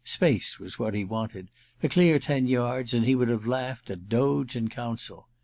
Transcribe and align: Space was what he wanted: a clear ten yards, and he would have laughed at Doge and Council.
Space 0.03 0.57
was 0.57 0.79
what 0.79 0.95
he 0.95 1.05
wanted: 1.05 1.51
a 1.83 1.87
clear 1.87 2.17
ten 2.17 2.47
yards, 2.47 2.91
and 2.95 3.05
he 3.05 3.13
would 3.13 3.29
have 3.29 3.45
laughed 3.45 3.91
at 3.91 4.09
Doge 4.09 4.55
and 4.55 4.67
Council. 4.71 5.27